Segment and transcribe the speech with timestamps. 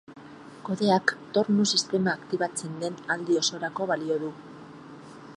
[0.67, 4.33] Kodeak tornu-sistema aktibatzen den aldi osorako balio du.